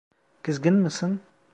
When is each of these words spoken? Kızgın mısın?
Kızgın 0.43 0.73
mısın? 0.75 1.21